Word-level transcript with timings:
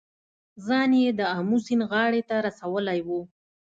ځان 0.65 0.91
یې 1.01 1.09
د 1.19 1.21
آمو 1.37 1.57
سیند 1.65 1.83
غاړې 1.91 2.21
ته 2.29 2.35
رسولی 2.47 2.99
و. 3.07 3.09